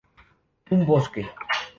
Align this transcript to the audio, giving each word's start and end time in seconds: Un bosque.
Un 0.71 0.83
bosque. 0.83 1.23